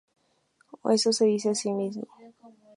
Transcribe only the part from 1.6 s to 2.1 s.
sí mismo.